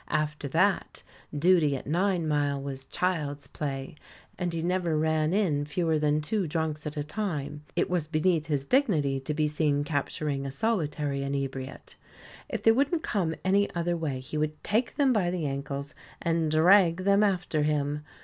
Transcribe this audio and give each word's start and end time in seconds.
After 0.09 0.47
that, 0.47 1.03
duty 1.37 1.75
at 1.77 1.85
Ninemile 1.85 2.59
was 2.59 2.85
child's 2.85 3.45
play, 3.45 3.93
and 4.35 4.51
he 4.51 4.63
never 4.63 4.97
ran 4.97 5.31
in 5.31 5.63
fewer 5.63 5.99
than 5.99 6.21
two 6.21 6.47
drunks 6.47 6.87
at 6.87 6.97
a 6.97 7.03
time; 7.03 7.61
it 7.75 7.87
was 7.87 8.07
beneath 8.07 8.47
his 8.47 8.65
dignity 8.65 9.19
to 9.19 9.33
be 9.35 9.45
seen 9.47 9.83
capturing 9.83 10.43
a 10.43 10.49
solitary 10.49 11.21
inebriate. 11.21 11.97
If 12.49 12.63
they 12.63 12.71
wouldn't 12.71 13.03
come 13.03 13.35
any 13.45 13.71
other 13.75 13.95
way, 13.95 14.19
he 14.21 14.39
would 14.39 14.63
take 14.63 14.95
them 14.95 15.13
by 15.13 15.29
the 15.29 15.45
ankles 15.45 15.93
and 16.19 16.49
drag 16.49 17.03
them 17.03 17.21
after 17.21 17.61
him. 17.61 18.01